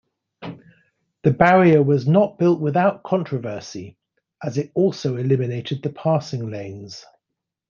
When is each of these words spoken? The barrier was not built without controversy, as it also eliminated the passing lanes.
The 1.21 1.29
barrier 1.29 1.83
was 1.83 2.07
not 2.07 2.39
built 2.39 2.59
without 2.59 3.03
controversy, 3.03 3.99
as 4.43 4.57
it 4.57 4.71
also 4.73 5.15
eliminated 5.15 5.83
the 5.83 5.91
passing 5.91 6.49
lanes. 6.49 7.05